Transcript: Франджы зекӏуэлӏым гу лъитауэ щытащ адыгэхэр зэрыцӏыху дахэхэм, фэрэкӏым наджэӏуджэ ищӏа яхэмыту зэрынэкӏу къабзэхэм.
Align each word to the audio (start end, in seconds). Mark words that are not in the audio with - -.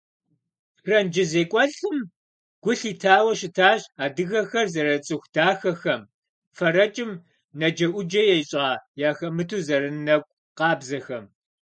Франджы 0.83 1.23
зекӏуэлӏым 1.31 1.97
гу 2.63 2.71
лъитауэ 2.79 3.33
щытащ 3.39 3.81
адыгэхэр 4.03 4.67
зэрыцӏыху 4.73 5.29
дахэхэм, 5.33 6.01
фэрэкӏым 6.57 7.11
наджэӏуджэ 7.59 8.21
ищӏа 8.37 8.65
яхэмыту 9.09 9.63
зэрынэкӏу 9.67 10.33
къабзэхэм. 10.57 11.25